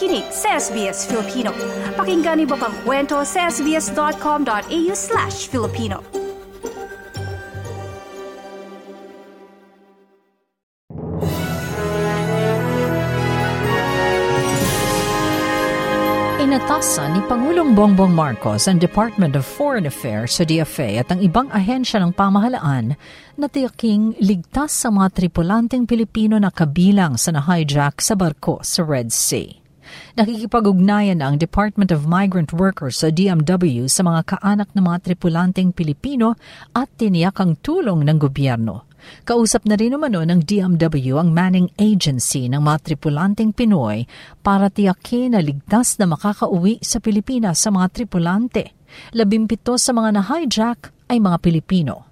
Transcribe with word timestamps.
nakikinig 0.00 0.32
sa 0.32 0.56
SBS 0.56 1.04
Filipino. 1.04 1.52
Pakinggan 1.92 2.40
niyo 2.40 2.56
pang 2.56 2.72
kwento 2.88 3.20
sa 3.20 3.52
sbs.com.au 3.52 4.92
slash 4.96 5.44
Filipino. 5.52 6.00
Inatasan 16.40 17.12
ni 17.12 17.20
Pangulong 17.28 17.76
Bongbong 17.76 18.16
Marcos 18.16 18.72
ang 18.72 18.80
Department 18.80 19.36
of 19.36 19.44
Foreign 19.44 19.84
Affairs 19.84 20.40
sa 20.40 20.48
DFA 20.48 21.04
at 21.04 21.12
ang 21.12 21.20
ibang 21.20 21.52
ahensya 21.52 22.00
ng 22.00 22.16
pamahalaan 22.16 22.96
na 23.36 23.46
tiyaking 23.52 24.16
ligtas 24.16 24.72
sa 24.72 24.88
mga 24.88 25.12
tripulanteng 25.12 25.84
Pilipino 25.84 26.40
na 26.40 26.48
kabilang 26.48 27.20
sa 27.20 27.36
na-hijack 27.36 28.00
sa 28.00 28.16
barko 28.16 28.64
sa 28.64 28.80
Red 28.80 29.12
Sea. 29.12 29.59
Nakikipag-ugnayan 30.18 31.22
na 31.22 31.32
ang 31.32 31.36
Department 31.40 31.94
of 31.94 32.08
Migrant 32.08 32.50
Workers 32.52 33.00
sa 33.02 33.08
DMW 33.08 33.86
sa 33.86 34.02
mga 34.02 34.36
kaanak 34.36 34.68
ng 34.74 34.84
mga 34.84 34.98
tripulanteng 35.06 35.70
Pilipino 35.70 36.38
at 36.76 36.90
tiniyak 36.98 37.38
ang 37.38 37.58
tulong 37.60 38.06
ng 38.06 38.18
gobyerno 38.18 38.90
Kausap 39.24 39.64
na 39.64 39.76
rin 39.76 39.96
umano 39.96 40.20
ng 40.24 40.44
DMW 40.44 41.20
ang 41.20 41.30
manning 41.32 41.68
agency 41.80 42.48
ng 42.48 42.60
mga 42.60 42.78
tripulanteng 42.84 43.52
Pinoy 43.52 44.04
para 44.44 44.68
tiyakin 44.68 45.36
na 45.36 45.40
ligtas 45.40 45.96
na 46.00 46.08
makakauwi 46.08 46.80
sa 46.84 47.00
Pilipinas 47.00 47.60
sa 47.60 47.72
mga 47.72 47.86
tripulante. 47.92 48.76
Labimpito 49.14 49.78
sa 49.78 49.94
mga 49.94 50.20
na-hijack 50.20 50.90
ay 51.10 51.22
mga 51.22 51.38
Pilipino 51.40 52.09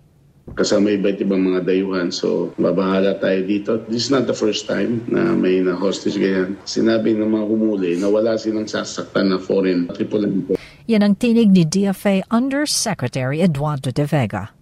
kasama 0.59 0.91
iba't 0.91 1.23
ibang 1.23 1.47
mga 1.47 1.63
dayuhan. 1.63 2.11
So, 2.11 2.51
babahala 2.59 3.23
tayo 3.23 3.47
dito. 3.47 3.79
This 3.87 4.11
is 4.11 4.13
not 4.13 4.27
the 4.27 4.35
first 4.35 4.67
time 4.67 5.07
na 5.07 5.31
may 5.39 5.63
na-hostage 5.63 6.19
ganyan. 6.19 6.59
Sinabi 6.67 7.15
ng 7.15 7.31
mga 7.31 7.47
humuli 7.47 7.95
na 7.95 8.11
wala 8.11 8.35
silang 8.35 8.67
sasaktan 8.67 9.31
na 9.31 9.39
foreign 9.39 9.87
tripulante. 9.95 10.59
Yan 10.91 11.07
ang 11.07 11.15
tinig 11.15 11.55
ni 11.55 11.63
DFA 11.63 12.27
Undersecretary 12.35 13.39
Eduardo 13.39 13.95
de 13.95 14.03
Vega. 14.03 14.59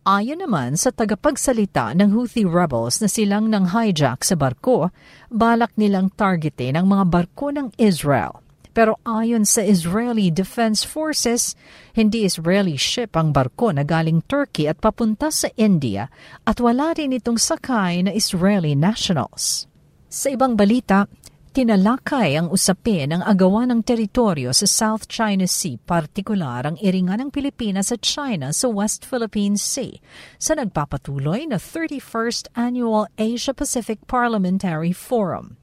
Ayon 0.00 0.40
naman 0.40 0.80
sa 0.80 0.88
tagapagsalita 0.88 1.92
ng 1.92 2.16
Houthi 2.16 2.48
rebels 2.48 3.04
na 3.04 3.08
silang 3.10 3.52
nang 3.52 3.68
hijack 3.68 4.24
sa 4.24 4.32
barko, 4.32 4.88
balak 5.28 5.76
nilang 5.76 6.08
targetin 6.16 6.72
ang 6.80 6.88
mga 6.88 7.04
barko 7.04 7.52
ng 7.52 7.68
Israel. 7.76 8.40
Pero 8.80 8.96
ayon 9.04 9.44
sa 9.44 9.60
Israeli 9.60 10.32
Defense 10.32 10.88
Forces, 10.88 11.52
hindi 11.92 12.24
Israeli 12.24 12.80
ship 12.80 13.12
ang 13.12 13.28
barko 13.28 13.76
na 13.76 13.84
galing 13.84 14.24
Turkey 14.24 14.72
at 14.72 14.80
papunta 14.80 15.28
sa 15.28 15.52
India 15.60 16.08
at 16.48 16.64
wala 16.64 16.96
rin 16.96 17.12
itong 17.12 17.36
sakay 17.36 18.00
na 18.00 18.08
Israeli 18.08 18.72
nationals. 18.72 19.68
Sa 20.08 20.32
ibang 20.32 20.56
balita, 20.56 21.04
Tinalakay 21.50 22.38
ang 22.38 22.46
usapin 22.54 23.10
ng 23.10 23.26
agawan 23.26 23.74
ng 23.74 23.82
teritoryo 23.82 24.54
sa 24.54 24.70
South 24.70 25.10
China 25.10 25.50
Sea, 25.50 25.82
partikular 25.82 26.62
ang 26.62 26.78
iringan 26.78 27.26
ng 27.26 27.30
Pilipinas 27.34 27.90
sa 27.90 27.98
China 27.98 28.54
sa 28.54 28.70
West 28.70 29.02
Philippine 29.02 29.58
Sea 29.58 29.98
sa 30.38 30.54
nagpapatuloy 30.54 31.50
na 31.50 31.58
31st 31.58 32.54
Annual 32.54 33.10
Asia-Pacific 33.18 34.06
Parliamentary 34.06 34.94
Forum. 34.94 35.59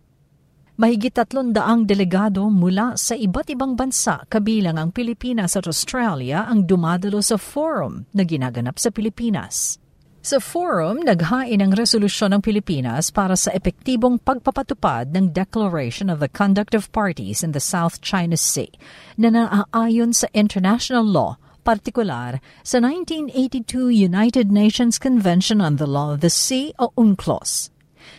Mahigit 0.77 1.09
tatlong 1.09 1.57
daang 1.57 1.89
delegado 1.89 2.53
mula 2.53 2.93
sa 3.01 3.17
iba't 3.17 3.49
ibang 3.49 3.73
bansa 3.73 4.21
kabilang 4.29 4.77
ang 4.77 4.93
Pilipinas 4.93 5.57
at 5.57 5.65
Australia 5.65 6.45
ang 6.45 6.69
dumadalo 6.69 7.17
sa 7.17 7.41
forum 7.41 8.05
na 8.13 8.21
ginaganap 8.21 8.77
sa 8.77 8.93
Pilipinas. 8.93 9.81
Sa 10.21 10.37
forum, 10.37 11.01
naghain 11.01 11.65
ang 11.65 11.73
resolusyon 11.73 12.29
ng 12.29 12.45
Pilipinas 12.45 13.09
para 13.09 13.33
sa 13.33 13.49
epektibong 13.57 14.21
pagpapatupad 14.21 15.09
ng 15.17 15.33
Declaration 15.33 16.13
of 16.13 16.21
the 16.21 16.29
Conduct 16.29 16.77
of 16.77 16.93
Parties 16.93 17.41
in 17.41 17.57
the 17.57 17.63
South 17.63 17.97
China 18.05 18.37
Sea 18.37 18.69
na 19.17 19.33
naaayon 19.33 20.13
sa 20.13 20.29
international 20.37 21.09
law, 21.09 21.41
partikular 21.65 22.37
sa 22.61 22.77
1982 22.85 23.89
United 23.89 24.53
Nations 24.53 25.01
Convention 25.01 25.57
on 25.57 25.81
the 25.81 25.89
Law 25.89 26.13
of 26.13 26.21
the 26.21 26.29
Sea 26.29 26.69
o 26.77 26.93
UNCLOS. 26.93 27.73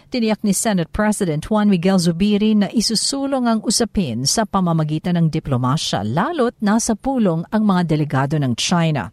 Tiniyak 0.09 0.41
ni 0.41 0.57
Senate 0.57 0.89
President 0.91 1.45
Juan 1.47 1.69
Miguel 1.69 2.01
Zubiri 2.01 2.57
na 2.57 2.73
isusulong 2.73 3.45
ang 3.45 3.61
usapin 3.65 4.25
sa 4.25 4.49
pamamagitan 4.49 5.21
ng 5.21 5.29
diplomasya 5.29 6.05
lalo't 6.05 6.57
nasa 6.65 6.97
pulong 6.97 7.45
ang 7.53 7.69
mga 7.69 7.93
delegado 7.93 8.37
ng 8.41 8.57
China. 8.57 9.13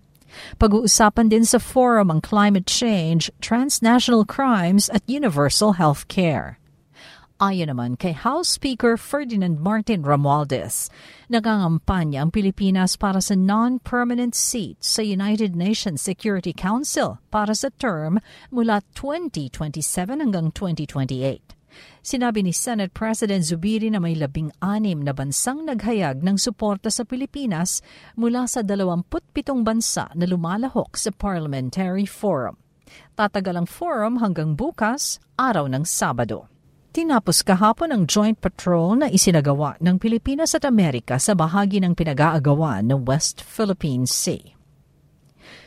Pag-uusapan 0.60 1.32
din 1.32 1.48
sa 1.48 1.60
forum 1.60 2.12
ang 2.12 2.20
climate 2.20 2.68
change, 2.68 3.32
transnational 3.40 4.28
crimes 4.28 4.92
at 4.92 5.04
universal 5.08 5.80
health 5.80 6.08
care. 6.12 6.60
Ayon 7.36 7.68
naman 7.68 8.00
kay 8.00 8.16
House 8.16 8.48
Speaker 8.48 8.96
Ferdinand 8.96 9.60
Martin 9.60 10.08
Romualdez, 10.08 10.88
nagangampanya 11.28 12.24
ang 12.24 12.32
Pilipinas 12.32 12.96
para 12.96 13.20
sa 13.20 13.36
non-permanent 13.36 14.32
seat 14.32 14.80
sa 14.80 15.04
United 15.04 15.52
Nations 15.52 16.00
Security 16.00 16.56
Council 16.56 17.20
para 17.36 17.52
sa 17.52 17.68
term 17.76 18.24
mula 18.56 18.80
2027 18.96 19.84
hanggang 20.24 20.48
2028. 20.56 21.60
Sinabi 22.00 22.40
ni 22.40 22.56
Senate 22.56 22.96
President 22.96 23.44
Zubiri 23.44 23.92
na 23.92 24.00
may 24.00 24.16
labing-anim 24.16 25.04
na 25.04 25.12
bansang 25.12 25.68
naghayag 25.68 26.24
ng 26.24 26.40
suporta 26.40 26.88
sa 26.88 27.04
Pilipinas 27.04 27.84
mula 28.16 28.48
sa 28.48 28.64
27 28.64 29.12
bansa 29.60 30.08
na 30.16 30.24
lumalahok 30.24 30.96
sa 30.96 31.12
Parliamentary 31.12 32.08
Forum. 32.08 32.56
Tatagal 33.20 33.60
ang 33.60 33.68
forum 33.68 34.24
hanggang 34.24 34.56
bukas, 34.56 35.20
araw 35.36 35.68
ng 35.68 35.84
Sabado. 35.84 36.55
Tinapos 36.96 37.44
kahapon 37.44 37.92
ang 37.92 38.04
joint 38.08 38.40
patrol 38.40 38.96
na 38.96 39.12
isinagawa 39.12 39.76
ng 39.84 40.00
Pilipinas 40.00 40.56
at 40.56 40.64
Amerika 40.64 41.20
sa 41.20 41.36
bahagi 41.36 41.84
ng 41.84 41.92
pinag-aagawan 41.92 42.88
ng 42.88 43.04
West 43.04 43.44
Philippine 43.44 44.08
Sea. 44.08 44.56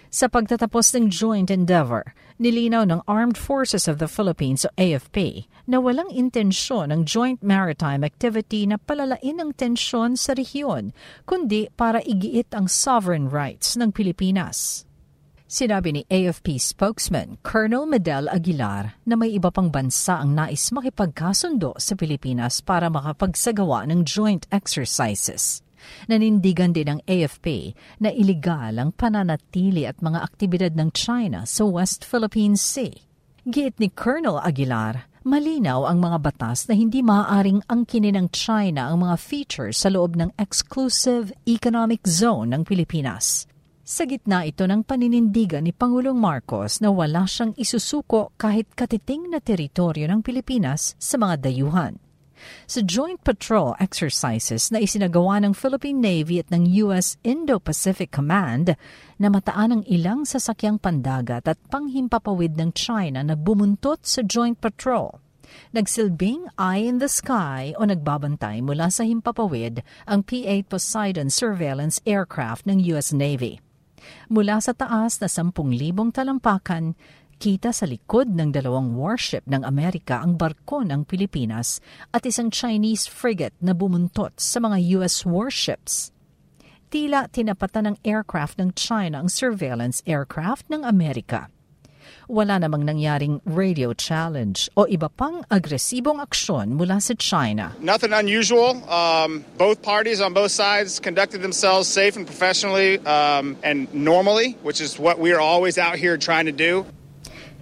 Sa 0.08 0.32
pagtatapos 0.32 0.88
ng 0.96 1.12
joint 1.12 1.52
endeavor, 1.52 2.16
nilinaw 2.40 2.88
ng 2.88 3.04
Armed 3.04 3.36
Forces 3.36 3.84
of 3.84 4.00
the 4.00 4.08
Philippines 4.08 4.64
o 4.64 4.72
AFP 4.80 5.44
na 5.68 5.76
walang 5.76 6.08
intensyon 6.08 6.88
ng 6.96 7.04
joint 7.04 7.44
maritime 7.44 8.08
activity 8.08 8.64
na 8.64 8.80
palalain 8.80 9.36
ang 9.36 9.52
tensyon 9.52 10.16
sa 10.16 10.32
rehiyon, 10.32 10.96
kundi 11.28 11.68
para 11.76 12.00
igiit 12.08 12.56
ang 12.56 12.72
sovereign 12.72 13.28
rights 13.28 13.76
ng 13.76 13.92
Pilipinas. 13.92 14.87
Sinabi 15.48 15.96
ni 15.96 16.02
AFP 16.12 16.60
spokesman 16.60 17.40
Colonel 17.40 17.88
Medel 17.88 18.28
Aguilar 18.28 19.00
na 19.08 19.16
may 19.16 19.32
iba 19.32 19.48
pang 19.48 19.72
bansa 19.72 20.20
ang 20.20 20.36
nais 20.36 20.68
makipagkasundo 20.68 21.72
sa 21.80 21.96
Pilipinas 21.96 22.60
para 22.60 22.92
makapagsagawa 22.92 23.88
ng 23.88 24.04
joint 24.04 24.44
exercises. 24.52 25.64
Nanindigan 26.04 26.76
din 26.76 26.92
ng 26.92 27.00
AFP 27.08 27.72
na 27.96 28.12
iligal 28.12 28.76
ang 28.76 28.92
pananatili 28.92 29.88
at 29.88 30.04
mga 30.04 30.20
aktibidad 30.20 30.76
ng 30.76 30.92
China 30.92 31.48
sa 31.48 31.64
West 31.64 32.04
Philippine 32.04 32.52
Sea. 32.52 32.92
Giit 33.48 33.80
ni 33.80 33.88
Colonel 33.88 34.44
Aguilar, 34.44 35.08
malinaw 35.24 35.88
ang 35.88 36.04
mga 36.04 36.28
batas 36.28 36.68
na 36.68 36.76
hindi 36.76 37.00
maaaring 37.00 37.64
angkinin 37.72 38.20
ng 38.20 38.28
China 38.36 38.92
ang 38.92 39.00
mga 39.00 39.16
features 39.16 39.80
sa 39.80 39.88
loob 39.88 40.12
ng 40.12 40.28
exclusive 40.36 41.32
economic 41.48 42.04
zone 42.04 42.52
ng 42.52 42.68
Pilipinas. 42.68 43.48
Sa 43.88 44.04
gitna 44.04 44.44
ito 44.44 44.68
ng 44.68 44.84
paninindigan 44.84 45.64
ni 45.64 45.72
Pangulong 45.72 46.20
Marcos 46.20 46.84
na 46.84 46.92
wala 46.92 47.24
siyang 47.24 47.56
isusuko 47.56 48.36
kahit 48.36 48.68
katiting 48.76 49.32
na 49.32 49.40
teritoryo 49.40 50.04
ng 50.12 50.20
Pilipinas 50.20 50.92
sa 51.00 51.16
mga 51.16 51.48
dayuhan. 51.48 51.96
Sa 52.68 52.84
joint 52.84 53.16
patrol 53.24 53.72
exercises 53.80 54.68
na 54.68 54.84
isinagawa 54.84 55.40
ng 55.40 55.56
Philippine 55.56 56.04
Navy 56.04 56.36
at 56.36 56.52
ng 56.52 56.68
U.S. 56.84 57.16
Indo-Pacific 57.24 58.12
Command, 58.12 58.76
na 59.16 59.32
mataan 59.32 59.80
ang 59.80 59.82
ilang 59.88 60.28
sasakyang 60.28 60.76
pandagat 60.76 61.48
at 61.48 61.56
panghimpapawid 61.72 62.60
ng 62.60 62.76
China 62.76 63.24
na 63.24 63.40
bumuntot 63.40 64.04
sa 64.04 64.20
joint 64.20 64.60
patrol. 64.60 65.16
Nagsilbing 65.72 66.44
eye 66.60 66.84
in 66.84 67.00
the 67.00 67.08
sky 67.08 67.72
o 67.80 67.88
nagbabantay 67.88 68.60
mula 68.60 68.92
sa 68.92 69.08
himpapawid 69.08 69.80
ang 70.04 70.20
P-8 70.28 70.68
Poseidon 70.68 71.32
surveillance 71.32 72.04
aircraft 72.04 72.68
ng 72.68 72.84
U.S. 72.92 73.16
Navy. 73.16 73.64
Mula 74.30 74.60
sa 74.62 74.74
taas 74.74 75.18
na 75.22 75.28
10,000 75.30 75.54
talampakan, 76.14 76.98
Kita 77.38 77.70
sa 77.70 77.86
likod 77.86 78.34
ng 78.34 78.50
dalawang 78.50 78.98
warship 78.98 79.46
ng 79.46 79.62
Amerika 79.62 80.18
ang 80.18 80.34
barko 80.34 80.82
ng 80.82 81.06
Pilipinas 81.06 81.78
at 82.10 82.26
isang 82.26 82.50
Chinese 82.50 83.06
frigate 83.06 83.54
na 83.62 83.78
bumuntot 83.78 84.34
sa 84.42 84.58
mga 84.58 84.98
U.S. 84.98 85.22
warships. 85.22 86.10
Tila 86.90 87.30
tinapatan 87.30 87.94
ng 87.94 87.96
aircraft 88.02 88.58
ng 88.58 88.74
China 88.74 89.22
ang 89.22 89.30
surveillance 89.30 90.02
aircraft 90.02 90.66
ng 90.66 90.82
Amerika. 90.82 91.46
Wala 92.28 92.58
namang 92.58 92.88
nangyaring 92.88 93.40
radio 93.44 93.92
challenge 93.92 94.68
o 94.76 94.88
iba 94.88 95.08
pang 95.12 95.44
agresibong 95.52 96.18
aksyon 96.18 96.74
mula 96.74 97.00
sa 97.00 97.14
China. 97.14 97.76
Nothing 97.80 98.12
unusual. 98.12 98.80
Um, 98.88 99.44
both 99.56 99.82
parties 99.84 100.20
on 100.20 100.32
both 100.32 100.50
sides 100.50 100.98
conducted 100.98 101.44
themselves 101.44 101.88
safe 101.88 102.16
and 102.16 102.26
professionally 102.26 102.98
um, 103.04 103.56
and 103.62 103.92
normally, 103.92 104.56
which 104.64 104.80
is 104.80 104.98
what 104.98 105.18
we 105.20 105.32
are 105.32 105.40
always 105.40 105.76
out 105.76 106.00
here 106.00 106.16
trying 106.16 106.48
to 106.48 106.56
do. 106.56 106.88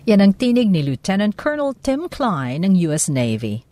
Yan 0.06 0.22
ang 0.22 0.38
tinig 0.38 0.70
ni 0.70 0.86
Lieutenant 0.86 1.34
Colonel 1.34 1.74
Tim 1.82 2.06
Klein 2.06 2.62
ng 2.62 2.78
US 2.86 3.10
Navy. 3.10 3.65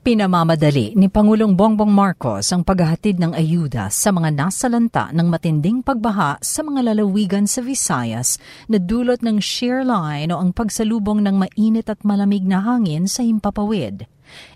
Pinamamadali 0.00 0.96
ni 0.96 1.12
Pangulong 1.12 1.52
Bongbong 1.52 1.92
Marcos 1.92 2.48
ang 2.56 2.64
paghahatid 2.64 3.20
ng 3.20 3.36
ayuda 3.36 3.92
sa 3.92 4.08
mga 4.08 4.32
nasalanta 4.32 5.12
ng 5.12 5.28
matinding 5.28 5.84
pagbaha 5.84 6.40
sa 6.40 6.64
mga 6.64 6.88
lalawigan 6.88 7.44
sa 7.44 7.60
Visayas 7.60 8.40
na 8.64 8.80
dulot 8.80 9.20
ng 9.20 9.36
shear 9.44 9.84
line 9.84 10.32
o 10.32 10.40
ang 10.40 10.56
pagsalubong 10.56 11.20
ng 11.20 11.36
mainit 11.36 11.92
at 11.92 12.00
malamig 12.00 12.48
na 12.48 12.64
hangin 12.64 13.04
sa 13.04 13.20
himpapawid. 13.20 14.08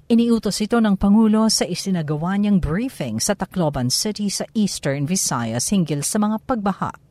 Iniutos 0.08 0.64
ito 0.64 0.80
ng 0.80 0.96
Pangulo 0.96 1.52
sa 1.52 1.68
isinagawa 1.68 2.40
niyang 2.40 2.56
briefing 2.56 3.20
sa 3.20 3.36
Tacloban 3.36 3.92
City 3.92 4.32
sa 4.32 4.48
Eastern 4.56 5.04
Visayas 5.04 5.68
hinggil 5.68 6.00
sa 6.00 6.16
mga 6.24 6.40
pagbaha. 6.48 7.03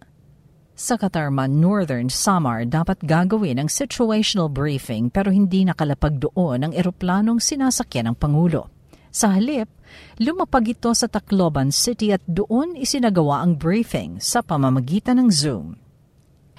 Sa 0.74 0.98
Katarman, 0.98 1.62
Northern 1.62 2.10
Samar 2.10 2.66
dapat 2.66 2.98
gagawin 3.06 3.62
ang 3.62 3.70
situational 3.70 4.50
briefing 4.50 5.14
pero 5.14 5.30
hindi 5.30 5.62
nakalapag 5.62 6.18
doon 6.18 6.66
ang 6.66 6.74
eroplanong 6.74 7.38
sinasakyan 7.38 8.10
ng 8.10 8.18
Pangulo. 8.18 8.74
Sa 9.14 9.38
halip, 9.38 9.70
lumapag 10.18 10.74
ito 10.74 10.90
sa 10.98 11.06
Tacloban 11.06 11.70
City 11.70 12.10
at 12.10 12.25
doon 12.25 12.74
isinagawa 12.74 13.46
ang 13.46 13.54
briefing 13.54 14.18
sa 14.18 14.42
pamamagitan 14.42 15.22
ng 15.22 15.30
Zoom. 15.30 15.78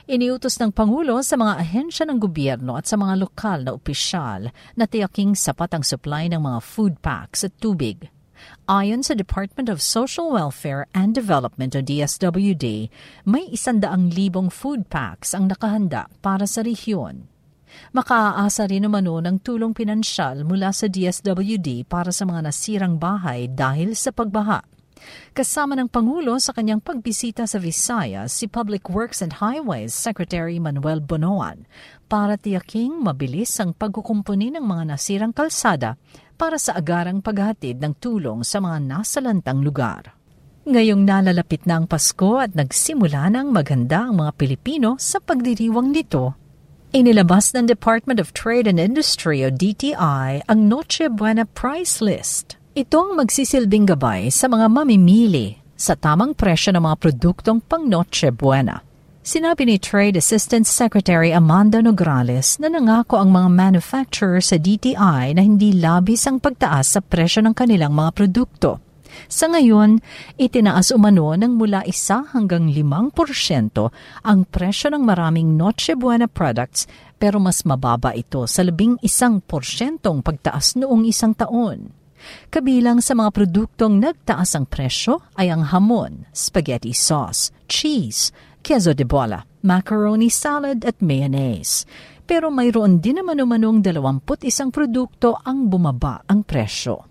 Iniutos 0.06 0.62
ng 0.62 0.70
Pangulo 0.70 1.18
sa 1.26 1.34
mga 1.34 1.58
ahensya 1.58 2.06
ng 2.06 2.22
gobyerno 2.22 2.78
at 2.78 2.86
sa 2.86 2.94
mga 2.94 3.18
lokal 3.18 3.66
na 3.66 3.74
opisyal 3.74 4.54
na 4.78 4.86
tiyaking 4.86 5.34
sapat 5.34 5.74
ang 5.74 5.82
supply 5.82 6.30
ng 6.30 6.38
mga 6.38 6.62
food 6.62 7.02
packs 7.02 7.42
at 7.42 7.58
tubig 7.58 8.13
Ayon 8.64 9.04
sa 9.04 9.12
Department 9.12 9.68
of 9.68 9.84
Social 9.84 10.32
Welfare 10.32 10.88
and 10.96 11.12
Development 11.12 11.76
o 11.76 11.84
DSWD, 11.84 12.88
may 13.28 13.44
isandaang 13.52 14.12
libong 14.16 14.48
food 14.48 14.88
packs 14.88 15.36
ang 15.36 15.52
nakahanda 15.52 16.08
para 16.24 16.48
sa 16.48 16.64
rehiyon. 16.64 17.28
Makaaasa 17.92 18.70
rin 18.70 18.86
umano 18.86 19.18
ng 19.20 19.42
tulong 19.42 19.74
pinansyal 19.74 20.46
mula 20.46 20.70
sa 20.70 20.86
DSWD 20.86 21.84
para 21.84 22.14
sa 22.14 22.24
mga 22.24 22.50
nasirang 22.50 22.96
bahay 22.96 23.50
dahil 23.50 23.92
sa 23.98 24.14
pagbaha. 24.14 24.62
Kasama 25.34 25.76
ng 25.76 25.90
Pangulo 25.90 26.38
sa 26.40 26.54
kanyang 26.56 26.80
pagbisita 26.80 27.44
sa 27.44 27.58
Visayas 27.60 28.32
si 28.32 28.48
Public 28.48 28.88
Works 28.88 29.20
and 29.20 29.36
Highways 29.42 29.92
Secretary 29.92 30.56
Manuel 30.56 31.04
Bonoan 31.04 31.68
para 32.08 32.38
tiyaking 32.38 33.02
mabilis 33.02 33.52
ang 33.60 33.76
pagkukumpuni 33.76 34.54
ng 34.54 34.64
mga 34.64 34.96
nasirang 34.96 35.34
kalsada 35.34 36.00
para 36.34 36.58
sa 36.58 36.74
agarang 36.78 37.22
paghatid 37.22 37.78
ng 37.78 37.98
tulong 37.98 38.42
sa 38.42 38.58
mga 38.58 38.78
nasalantang 38.82 39.62
lugar. 39.62 40.14
Ngayong 40.64 41.04
nalalapit 41.04 41.68
na 41.68 41.76
ang 41.76 41.84
Pasko 41.84 42.40
at 42.40 42.56
nagsimula 42.56 43.28
ng 43.28 43.52
maganda 43.52 44.08
ang 44.08 44.24
mga 44.24 44.32
Pilipino 44.32 44.96
sa 44.96 45.20
pagdiriwang 45.20 45.92
nito, 45.92 46.32
inilabas 46.96 47.52
ng 47.52 47.68
Department 47.68 48.16
of 48.16 48.32
Trade 48.32 48.64
and 48.64 48.80
Industry 48.80 49.44
o 49.44 49.52
DTI 49.52 50.46
ang 50.48 50.60
Noche 50.64 51.12
Buena 51.12 51.44
Price 51.44 52.00
List. 52.00 52.56
Ito 52.72 52.96
ang 52.96 53.20
magsisilbing 53.20 53.92
gabay 53.92 54.32
sa 54.32 54.48
mga 54.48 54.72
mamimili 54.72 55.60
sa 55.76 55.98
tamang 55.98 56.32
presyo 56.32 56.72
ng 56.72 56.86
mga 56.86 56.96
produktong 56.96 57.60
pang 57.60 57.84
Noche 57.84 58.32
Buena. 58.32 58.93
Sinabi 59.24 59.64
ni 59.64 59.80
Trade 59.80 60.20
Assistant 60.20 60.68
Secretary 60.68 61.32
Amanda 61.32 61.80
Nograles 61.80 62.60
na 62.60 62.68
nangako 62.68 63.16
ang 63.16 63.32
mga 63.32 63.48
manufacturer 63.56 64.44
sa 64.44 64.60
DTI 64.60 65.32
na 65.32 65.40
hindi 65.40 65.72
labis 65.72 66.28
ang 66.28 66.44
pagtaas 66.44 66.92
sa 66.92 67.00
presyo 67.00 67.40
ng 67.40 67.56
kanilang 67.56 67.96
mga 67.96 68.12
produkto. 68.20 68.84
Sa 69.32 69.48
ngayon, 69.48 70.04
itinaas 70.36 70.92
umano 70.92 71.32
ng 71.40 71.56
mula 71.56 71.88
isa 71.88 72.20
hanggang 72.36 72.68
limang 72.68 73.08
porsyento 73.16 73.96
ang 74.28 74.44
presyo 74.44 74.92
ng 74.92 75.00
maraming 75.00 75.56
Noche 75.56 75.96
Buena 75.96 76.28
products 76.28 76.84
pero 77.16 77.40
mas 77.40 77.64
mababa 77.64 78.12
ito 78.12 78.44
sa 78.44 78.60
labing 78.60 79.00
isang 79.00 79.40
porsyentong 79.40 80.20
pagtaas 80.20 80.76
noong 80.76 81.08
isang 81.08 81.32
taon. 81.32 81.96
Kabilang 82.52 83.00
sa 83.00 83.16
mga 83.16 83.32
produktong 83.32 84.04
nagtaas 84.04 84.52
ang 84.52 84.68
presyo 84.68 85.24
ay 85.40 85.48
ang 85.48 85.72
hamon, 85.72 86.28
spaghetti 86.36 86.92
sauce, 86.92 87.48
cheese, 87.68 88.32
queso 88.64 88.96
de 88.96 89.04
bola, 89.04 89.44
macaroni 89.60 90.32
salad 90.32 90.88
at 90.88 90.96
mayonnaise. 91.04 91.84
Pero 92.24 92.48
mayroon 92.48 93.04
din 93.04 93.20
naman 93.20 93.44
umanong 93.44 93.84
21 93.84 94.72
produkto 94.72 95.36
ang 95.44 95.68
bumaba 95.68 96.24
ang 96.24 96.40
presyo. 96.40 97.04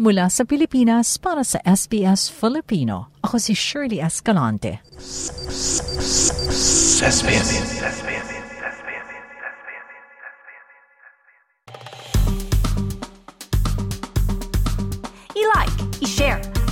Mula 0.00 0.32
sa 0.32 0.48
Pilipinas 0.48 1.20
para 1.20 1.44
sa 1.44 1.60
SBS 1.60 2.32
Filipino, 2.32 3.12
ako 3.20 3.36
si 3.36 3.52
Shirley 3.52 4.00
Escalante. 4.00 4.80
I-like, 7.00 8.09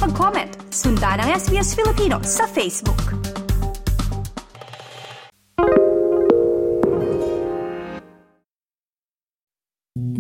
mag-comment, 0.00 0.54
sundan 0.70 1.18
ang 1.18 1.34
SBS 1.34 1.74
Filipino 1.74 2.22
sa 2.22 2.46
Facebook. 2.46 3.18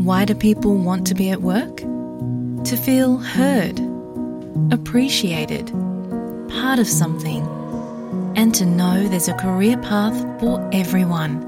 Why 0.08 0.24
do 0.24 0.34
people 0.34 0.74
want 0.74 1.06
to 1.08 1.14
be 1.14 1.30
at 1.30 1.42
work? 1.42 1.84
To 2.64 2.76
feel 2.76 3.18
heard, 3.18 3.78
appreciated, 4.72 5.70
part 6.48 6.78
of 6.78 6.88
something, 6.88 7.44
and 8.34 8.54
to 8.54 8.64
know 8.64 9.06
there's 9.06 9.28
a 9.28 9.34
career 9.34 9.76
path 9.78 10.16
for 10.40 10.64
everyone. 10.72 11.44